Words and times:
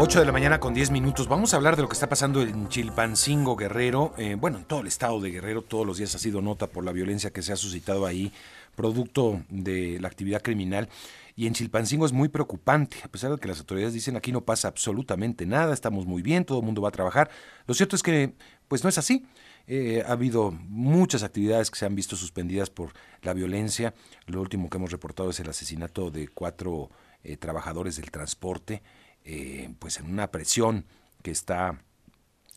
8 0.00 0.20
de 0.20 0.26
la 0.26 0.30
mañana 0.30 0.60
con 0.60 0.74
10 0.74 0.92
minutos. 0.92 1.26
Vamos 1.26 1.52
a 1.52 1.56
hablar 1.56 1.74
de 1.74 1.82
lo 1.82 1.88
que 1.88 1.94
está 1.94 2.08
pasando 2.08 2.40
en 2.40 2.68
Chilpancingo, 2.68 3.56
Guerrero. 3.56 4.14
Eh, 4.16 4.36
bueno, 4.38 4.58
en 4.58 4.64
todo 4.64 4.82
el 4.82 4.86
estado 4.86 5.20
de 5.20 5.32
Guerrero, 5.32 5.62
todos 5.62 5.84
los 5.84 5.98
días 5.98 6.14
ha 6.14 6.20
sido 6.20 6.40
nota 6.40 6.68
por 6.68 6.84
la 6.84 6.92
violencia 6.92 7.32
que 7.32 7.42
se 7.42 7.52
ha 7.52 7.56
suscitado 7.56 8.06
ahí, 8.06 8.32
producto 8.76 9.42
de 9.48 9.98
la 9.98 10.06
actividad 10.06 10.40
criminal. 10.40 10.88
Y 11.34 11.48
en 11.48 11.54
Chilpancingo 11.54 12.06
es 12.06 12.12
muy 12.12 12.28
preocupante, 12.28 12.98
a 13.02 13.08
pesar 13.08 13.32
de 13.32 13.38
que 13.38 13.48
las 13.48 13.58
autoridades 13.58 13.92
dicen 13.92 14.16
aquí 14.16 14.30
no 14.30 14.42
pasa 14.42 14.68
absolutamente 14.68 15.46
nada, 15.46 15.74
estamos 15.74 16.06
muy 16.06 16.22
bien, 16.22 16.44
todo 16.44 16.60
el 16.60 16.64
mundo 16.64 16.80
va 16.80 16.90
a 16.90 16.92
trabajar. 16.92 17.28
Lo 17.66 17.74
cierto 17.74 17.96
es 17.96 18.04
que, 18.04 18.34
pues 18.68 18.84
no 18.84 18.90
es 18.90 18.98
así. 18.98 19.26
Eh, 19.66 20.04
ha 20.06 20.12
habido 20.12 20.52
muchas 20.52 21.24
actividades 21.24 21.72
que 21.72 21.78
se 21.78 21.86
han 21.86 21.96
visto 21.96 22.14
suspendidas 22.14 22.70
por 22.70 22.92
la 23.22 23.34
violencia. 23.34 23.94
Lo 24.26 24.40
último 24.40 24.70
que 24.70 24.76
hemos 24.76 24.92
reportado 24.92 25.30
es 25.30 25.40
el 25.40 25.48
asesinato 25.48 26.12
de 26.12 26.28
cuatro 26.28 26.88
eh, 27.24 27.36
trabajadores 27.36 27.96
del 27.96 28.12
transporte 28.12 28.80
eh, 29.24 29.70
pues 29.78 29.98
en 29.98 30.10
una 30.10 30.30
presión 30.30 30.86
que 31.22 31.30
está 31.30 31.82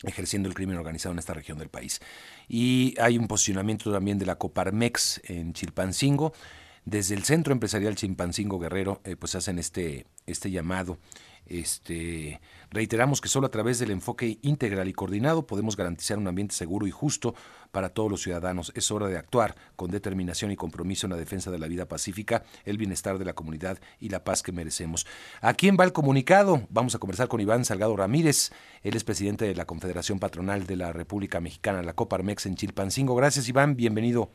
ejerciendo 0.04 0.50
el 0.50 0.56
crimen 0.56 0.78
organizado 0.78 1.14
en 1.14 1.20
esta 1.20 1.34
región 1.34 1.58
del 1.58 1.70
país. 1.70 2.00
Y 2.48 2.96
hay 3.00 3.18
un 3.18 3.28
posicionamiento 3.28 3.92
también 3.92 4.18
de 4.18 4.26
la 4.26 4.38
Coparmex 4.38 5.22
en 5.26 5.54
Chilpancingo. 5.54 6.34
Desde 6.86 7.16
el 7.16 7.24
Centro 7.24 7.54
Empresarial 7.54 7.96
Chilpancingo 7.96 8.60
Guerrero, 8.60 9.02
eh, 9.04 9.16
pues 9.16 9.36
hacen 9.36 9.60
este, 9.60 10.08
este 10.26 10.50
llamado 10.50 10.98
este, 11.48 12.40
reiteramos 12.72 13.20
que 13.20 13.28
solo 13.28 13.48
a 13.48 13.52
través 13.52 13.80
del 13.80 13.92
enfoque 13.92 14.38
integral 14.42 14.88
y 14.88 14.94
coordinado 14.94 15.46
podemos 15.46 15.76
garantizar 15.76 16.18
un 16.18 16.28
ambiente 16.28 16.56
seguro 16.56 16.88
y 16.88 16.92
justo 16.92 17.34
para 17.72 17.90
todos 17.90 18.10
los 18.10 18.22
ciudadanos. 18.22 18.72
Es 18.76 18.92
hora 18.92 19.08
de 19.08 19.18
actuar 19.18 19.56
con 19.76 19.92
determinación 19.92 20.52
y 20.52 20.56
compromiso 20.56 21.08
en 21.08 21.12
la 21.12 21.18
defensa 21.18 21.52
de 21.52 21.60
la 21.60 21.68
vida 21.68 21.88
pacífica, 21.88 22.44
el 22.66 22.78
bienestar 22.78 23.18
de 23.18 23.26
la 23.26 23.34
comunidad 23.34 23.80
y 24.00 24.10
la 24.10 24.24
paz 24.24 24.44
que 24.44 24.52
merecemos. 24.52 25.06
¿A 25.42 25.54
quién 25.54 25.78
va 25.80 25.84
el 25.84 25.94
comunicado? 25.94 26.62
Vamos 26.70 26.96
a 26.96 27.00
conversar 27.00 27.28
con 27.28 27.42
Iván 27.42 27.66
Salgado 27.66 27.96
Ramírez. 27.96 28.52
Él 28.84 28.96
es 28.96 29.04
presidente 29.04 29.46
de 29.46 29.56
la 29.56 29.66
Confederación 29.66 30.20
Patronal 30.20 30.66
de 30.66 30.78
la 30.78 30.94
República 30.94 31.42
Mexicana, 31.42 31.84
la 31.84 31.94
Coparmex 31.94 32.46
en 32.46 32.56
Chilpancingo. 32.56 33.16
Gracias, 33.16 33.50
Iván. 33.50 33.76
Bienvenido. 33.76 34.30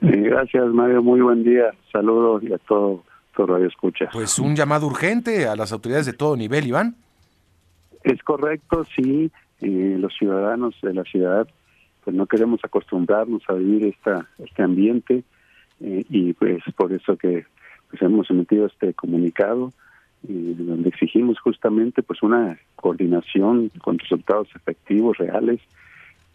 gracias, 0.00 0.66
Mario. 0.66 1.02
Muy 1.02 1.20
buen 1.20 1.44
día. 1.44 1.72
Saludos 1.92 2.42
y 2.42 2.52
a 2.52 2.58
todos 2.58 3.00
Radio 3.36 3.66
Escucha. 3.66 4.08
Pues 4.12 4.38
un 4.38 4.54
llamado 4.54 4.86
urgente 4.86 5.46
a 5.46 5.56
las 5.56 5.72
autoridades 5.72 6.06
de 6.06 6.12
todo 6.12 6.36
nivel, 6.36 6.66
Iván. 6.66 6.96
Es 8.02 8.22
correcto, 8.22 8.84
sí. 8.96 9.30
Eh, 9.60 9.96
los 9.98 10.12
ciudadanos 10.14 10.74
de 10.82 10.92
la 10.92 11.04
ciudad, 11.04 11.48
pues 12.04 12.14
no 12.14 12.26
queremos 12.26 12.60
acostumbrarnos 12.62 13.42
a 13.48 13.54
vivir 13.54 13.86
esta, 13.86 14.28
este 14.38 14.62
ambiente 14.62 15.24
eh, 15.80 16.04
y 16.10 16.34
pues 16.34 16.62
por 16.76 16.92
eso 16.92 17.16
que 17.16 17.46
pues 17.88 18.02
hemos 18.02 18.28
emitido 18.30 18.66
este 18.66 18.92
comunicado 18.92 19.72
eh, 20.28 20.54
donde 20.58 20.88
exigimos 20.88 21.38
justamente 21.40 22.02
pues 22.02 22.22
una 22.22 22.58
coordinación 22.76 23.70
con 23.80 23.98
resultados 23.98 24.48
efectivos, 24.54 25.16
reales 25.18 25.60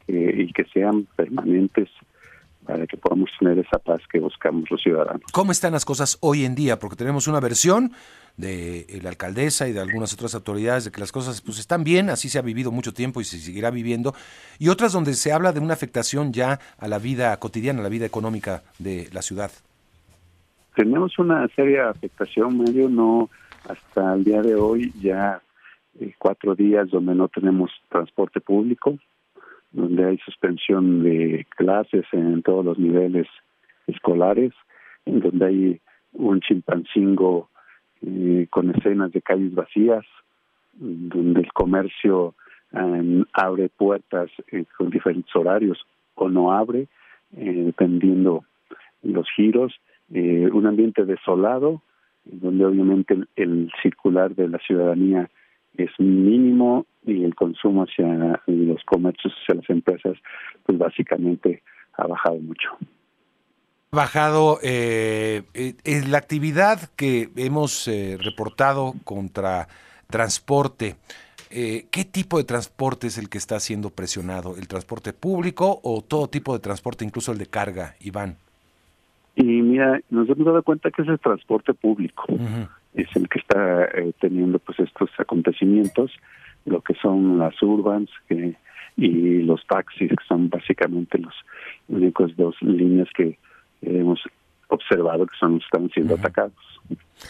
y 0.08 0.52
que 0.53 0.64
sean 0.73 1.05
permanentes 1.16 1.88
para 2.69 2.85
que 2.85 2.97
podamos 2.97 3.31
tener 3.39 3.57
esa 3.57 3.79
paz 3.79 3.99
que 4.11 4.19
buscamos 4.19 4.69
los 4.69 4.79
ciudadanos. 4.79 5.23
¿Cómo 5.33 5.51
están 5.51 5.73
las 5.73 5.85
cosas 5.85 6.19
hoy 6.21 6.45
en 6.45 6.53
día? 6.53 6.77
Porque 6.77 6.95
tenemos 6.95 7.27
una 7.27 7.39
versión 7.39 7.93
de 8.37 8.81
eh, 8.81 8.99
la 9.01 9.09
alcaldesa 9.09 9.67
y 9.67 9.73
de 9.73 9.79
algunas 9.79 10.13
otras 10.13 10.35
autoridades 10.35 10.85
de 10.85 10.91
que 10.91 10.99
las 10.99 11.11
cosas 11.11 11.41
pues 11.41 11.57
están 11.57 11.83
bien, 11.83 12.11
así 12.11 12.29
se 12.29 12.37
ha 12.37 12.43
vivido 12.43 12.71
mucho 12.71 12.93
tiempo 12.93 13.21
y 13.21 13.23
se 13.23 13.39
seguirá 13.39 13.71
viviendo, 13.71 14.13
y 14.59 14.69
otras 14.69 14.93
donde 14.93 15.15
se 15.15 15.31
habla 15.31 15.51
de 15.51 15.59
una 15.59 15.73
afectación 15.73 16.31
ya 16.31 16.59
a 16.77 16.87
la 16.87 16.99
vida 16.99 17.35
cotidiana, 17.37 17.79
a 17.79 17.83
la 17.83 17.89
vida 17.89 18.05
económica 18.05 18.61
de 18.77 19.09
la 19.13 19.23
ciudad. 19.23 19.49
Tenemos 20.75 21.17
una 21.17 21.47
seria 21.55 21.89
afectación, 21.89 22.55
Mario, 22.55 22.87
no 22.87 23.31
hasta 23.67 24.13
el 24.13 24.23
día 24.23 24.43
de 24.43 24.53
hoy 24.53 24.93
ya 25.01 25.41
eh, 25.99 26.13
cuatro 26.19 26.53
días 26.53 26.87
donde 26.91 27.15
no 27.15 27.29
tenemos 27.29 27.71
transporte 27.89 28.39
público, 28.39 28.99
donde 29.71 30.05
hay 30.05 30.17
suspensión 30.19 31.03
de 31.03 31.45
clases 31.55 32.05
en 32.11 32.41
todos 32.41 32.65
los 32.65 32.80
niveles 32.80 33.27
escolares, 33.87 34.53
en 35.05 35.19
donde 35.19 35.45
hay 35.45 35.81
un 36.13 36.39
chimpancingo 36.41 37.49
eh, 38.02 38.47
con 38.49 38.69
escenas 38.71 39.11
de 39.11 39.21
calles 39.21 39.53
vacías, 39.53 40.05
donde 40.73 41.41
el 41.41 41.52
comercio 41.53 42.35
em, 42.71 43.25
abre 43.33 43.69
puertas 43.69 44.29
eh, 44.52 44.65
con 44.77 44.89
diferentes 44.89 45.35
horarios 45.35 45.85
o 46.15 46.29
no 46.29 46.53
abre, 46.53 46.87
eh, 47.35 47.63
dependiendo 47.65 48.43
los 49.03 49.27
giros, 49.35 49.79
un 50.11 50.65
ambiente 50.65 51.05
desolado, 51.05 51.83
donde 52.25 52.65
obviamente 52.65 53.15
el 53.35 53.71
circular 53.83 54.33
de 54.33 54.47
la 54.47 54.58
ciudadanía 54.58 55.29
es 55.77 55.91
mínimo 55.99 56.87
y 57.05 57.23
el 57.23 57.36
consumo 57.36 57.83
hacia 57.83 58.42
los 58.48 58.83
comercios, 58.83 59.33
hacia 59.42 59.55
las 59.55 59.70
empresas, 59.70 60.17
pues 60.65 60.77
básicamente 60.77 61.64
ha 61.93 62.08
bajado 62.08 62.37
mucho. 62.39 62.70
Ha 63.92 63.95
bajado 63.95 64.60
eh, 64.61 65.43
eh 65.54 66.04
la 66.08 66.17
actividad 66.17 66.89
que 66.95 67.30
hemos 67.36 67.88
eh, 67.88 68.17
reportado 68.20 68.93
contra 69.04 69.67
transporte. 70.09 70.95
Eh, 71.52 71.88
¿Qué 71.89 72.05
tipo 72.05 72.38
de 72.38 72.43
transporte 72.43 73.08
es 73.08 73.17
el 73.17 73.30
que 73.30 73.39
está 73.39 73.59
siendo 73.59 73.89
presionado? 73.89 74.55
¿El 74.58 74.67
transporte 74.67 75.14
público 75.14 75.80
o 75.83 76.04
todo 76.04 76.27
tipo 76.27 76.54
de 76.54 76.59
transporte, 76.59 77.05
incluso 77.05 77.32
el 77.32 77.39
de 77.39 77.48
carga, 77.48 77.95
Iván? 77.99 78.38
Y 79.36 79.43
mira, 79.43 79.99
nos 80.09 80.30
hemos 80.30 80.45
dado 80.45 80.61
cuenta 80.61 80.92
que 80.92 81.02
es 81.02 81.08
el 81.08 81.20
transporte 81.20 81.73
público 81.73 82.26
es 82.93 83.08
el 83.15 83.27
que 83.30 83.39
está 83.39 83.86
eh, 83.86 84.14
teniendo 84.20 84.59
pues 84.59 84.80
estos 84.80 85.09
acontecimientos, 85.17 86.11
lo 86.69 86.81
que 86.81 86.93
son 86.95 87.37
las 87.37 87.61
urbans 87.61 88.09
y 88.97 89.41
los 89.41 89.65
taxis, 89.67 90.09
que 90.09 90.25
son 90.27 90.49
básicamente 90.49 91.17
los 91.17 91.33
únicos 91.87 92.35
dos 92.37 92.55
líneas 92.61 93.07
que 93.15 93.37
hemos 93.81 94.19
observado 94.67 95.25
que 95.25 95.35
son 95.39 95.58
están 95.58 95.89
siendo 95.89 96.15
atacados. 96.15 96.53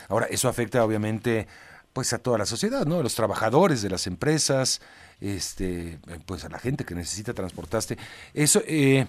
Ahora, 0.10 0.28
eso 0.30 0.48
afecta 0.48 0.84
obviamente 0.84 1.48
pues 1.94 2.14
a 2.14 2.22
toda 2.22 2.38
la 2.38 2.46
sociedad, 2.46 2.86
¿no? 2.86 3.00
A 3.00 3.04
los 3.04 3.16
trabajadores 3.16 3.82
de 3.82 3.90
las 3.90 4.08
empresas, 4.08 4.82
este, 5.20 5.98
pues 6.26 6.46
a 6.46 6.50
la 6.50 6.60
gente 6.60 6.86
que 6.86 6.96
necesita 6.96 7.34
transportarse. 7.34 7.98
Eso, 8.34 8.62
eh, 8.68 9.08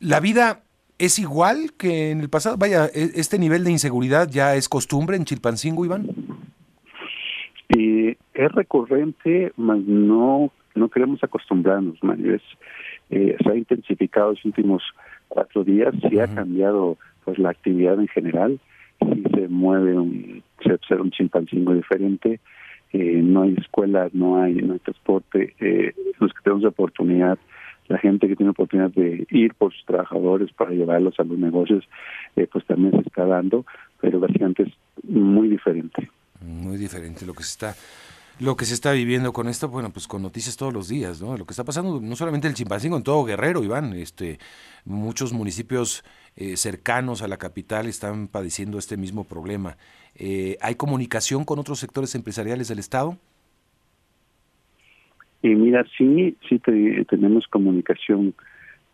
la 0.00 0.20
vida 0.20 0.62
¿Es 1.00 1.18
igual 1.18 1.72
que 1.78 2.10
en 2.10 2.20
el 2.20 2.28
pasado? 2.28 2.58
Vaya, 2.58 2.84
¿e-, 2.92 3.12
¿este 3.14 3.38
nivel 3.38 3.64
de 3.64 3.70
inseguridad 3.70 4.28
ya 4.28 4.54
es 4.54 4.68
costumbre 4.68 5.16
en 5.16 5.24
Chilpancingo, 5.24 5.86
Iván? 5.86 6.10
Y 7.70 8.18
es 8.44 8.52
recurrente, 8.52 9.52
mas 9.56 9.80
no, 9.80 10.50
no 10.74 10.88
queremos 10.88 11.22
acostumbrarnos, 11.22 12.02
Mario. 12.02 12.38
Eh, 13.10 13.36
se 13.42 13.50
ha 13.50 13.54
intensificado 13.54 14.30
los 14.30 14.44
últimos 14.44 14.82
cuatro 15.28 15.62
días, 15.64 15.94
sí 16.08 16.18
ha 16.18 16.32
cambiado 16.32 16.96
pues 17.24 17.38
la 17.38 17.50
actividad 17.50 18.00
en 18.00 18.08
general, 18.08 18.58
sí 19.00 19.22
se 19.34 19.48
mueve, 19.48 19.98
un, 19.98 20.42
se 20.62 20.72
observa 20.72 21.02
un 21.02 21.10
Chilpancingo 21.10 21.74
diferente, 21.74 22.40
eh, 22.92 23.20
no 23.22 23.42
hay 23.42 23.54
escuelas, 23.58 24.14
no 24.14 24.42
hay, 24.42 24.54
no 24.54 24.72
hay 24.72 24.78
transporte, 24.78 25.54
eh, 25.60 25.94
los 26.18 26.32
que 26.32 26.40
tenemos 26.42 26.64
oportunidad 26.64 27.38
la 27.88 27.98
gente 27.98 28.28
que 28.28 28.36
tiene 28.36 28.50
oportunidad 28.50 28.90
de 28.92 29.26
ir 29.30 29.52
por 29.54 29.72
sus 29.74 29.84
trabajadores 29.84 30.52
para 30.52 30.70
llevarlos 30.70 31.18
a 31.18 31.24
los 31.24 31.36
negocios, 31.36 31.84
eh, 32.36 32.46
pues 32.50 32.64
también 32.64 32.92
se 32.92 33.00
está 33.00 33.26
dando, 33.26 33.66
pero 34.00 34.20
básicamente 34.20 34.62
es 34.62 34.72
muy 35.02 35.48
diferente. 35.48 36.08
Muy 36.40 36.76
diferente 36.76 37.26
lo 37.26 37.34
que 37.34 37.42
se 37.42 37.50
está 37.50 37.74
lo 38.40 38.56
que 38.56 38.64
se 38.64 38.72
está 38.72 38.92
viviendo 38.92 39.32
con 39.32 39.48
esto, 39.48 39.68
bueno, 39.68 39.90
pues 39.90 40.08
con 40.08 40.22
noticias 40.22 40.56
todos 40.56 40.72
los 40.72 40.88
días, 40.88 41.20
¿no? 41.20 41.36
Lo 41.36 41.44
que 41.44 41.52
está 41.52 41.62
pasando 41.62 42.00
no 42.00 42.16
solamente 42.16 42.46
en 42.46 42.52
el 42.52 42.56
Chimpancín, 42.56 42.94
en 42.94 43.02
todo 43.02 43.24
Guerrero, 43.24 43.62
Iván, 43.62 43.92
este, 43.92 44.38
muchos 44.86 45.34
municipios 45.34 46.02
eh, 46.36 46.56
cercanos 46.56 47.20
a 47.22 47.28
la 47.28 47.36
capital 47.36 47.86
están 47.86 48.28
padeciendo 48.28 48.78
este 48.78 48.96
mismo 48.96 49.24
problema. 49.24 49.76
Eh, 50.16 50.56
¿Hay 50.62 50.76
comunicación 50.76 51.44
con 51.44 51.58
otros 51.58 51.78
sectores 51.80 52.14
empresariales 52.14 52.68
del 52.68 52.78
Estado? 52.78 53.18
Y 55.42 55.48
mira, 55.48 55.84
sí, 55.96 56.36
sí 56.48 56.58
tenemos 57.08 57.46
comunicación 57.46 58.34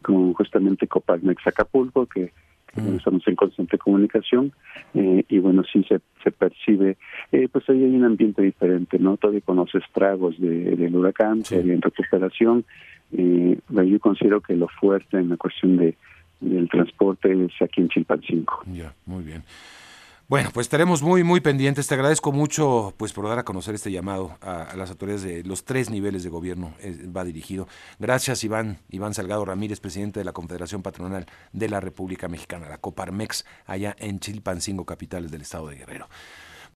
con 0.03 0.33
justamente 0.35 0.89
Coparmex 0.89 1.47
Acapulco, 1.47 2.07
que, 2.07 2.33
mm. 2.81 2.97
estamos 2.97 3.27
en 3.27 3.37
constante 3.37 3.79
comunicación, 3.79 4.53
eh, 4.95 5.25
y 5.29 5.39
bueno, 5.39 5.63
sí 5.71 5.85
se, 5.85 6.01
se 6.23 6.31
percibe, 6.31 6.97
eh, 7.33 7.49
pues 7.51 7.69
ahí 7.69 7.85
hay 7.85 7.95
un 7.95 8.05
ambiente 8.05 8.43
diferente, 8.43 8.99
¿no? 8.99 9.17
Todavía 9.17 9.41
con 9.43 9.57
los 9.57 9.75
estragos 9.75 10.39
de, 10.41 10.77
del 10.77 10.97
huracán, 10.97 11.45
sí. 11.45 11.57
en 11.57 11.81
recuperación, 11.81 12.65
eh, 13.13 13.59
yo 13.69 14.01
considero 14.01 14.41
que 14.41 14.57
lo 14.57 14.69
fuerte 14.69 15.19
en 15.19 15.29
la 15.31 15.37
cuestión 15.37 15.77
de 15.77 15.95
del 16.41 16.69
transporte 16.69 17.33
es 17.33 17.63
aquí 17.63 17.81
en 17.81 17.89
Chilpancingo. 17.89 18.63
Ya, 18.67 18.93
muy 19.07 19.25
bien. 19.25 19.43
Bueno, 20.29 20.51
pues 20.53 20.65
estaremos 20.65 21.03
muy, 21.03 21.23
muy 21.23 21.39
pendientes. 21.39 21.87
Te 21.87 21.95
agradezco 21.95 22.33
mucho 22.33 22.93
pues 22.97 23.13
por 23.13 23.29
dar 23.29 23.39
a 23.39 23.45
conocer 23.45 23.77
este 23.77 23.93
llamado 23.93 24.37
a, 24.41 24.75
las 24.75 24.91
autoridades 24.91 25.23
de 25.23 25.45
los 25.45 25.65
tres 25.65 25.89
niveles 25.89 26.25
de 26.25 26.31
gobierno. 26.31 26.75
Va 27.17 27.23
dirigido. 27.23 27.69
Gracias, 28.01 28.43
Iván. 28.43 28.79
Iván 28.91 29.15
Salgado 29.15 29.45
Ramírez, 29.45 29.79
presidente 29.79 30.19
de 30.19 30.25
la 30.25 30.33
Confederación 30.33 30.83
Patronal 30.83 31.27
de 31.53 31.69
la 31.69 31.79
República 31.79 32.27
Mexicana, 32.27 32.69
la 32.69 32.79
Coparmex, 32.79 33.45
allá 33.67 33.95
en 34.01 34.19
Chilpancingo, 34.19 34.85
capitales 34.85 35.31
del 35.31 35.43
estado 35.43 35.69
de 35.69 35.77
Guerrero. 35.77 36.09